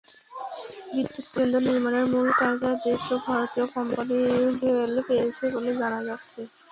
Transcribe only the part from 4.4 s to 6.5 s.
ভেল পেয়েছে বলে জানা যাচ্ছে।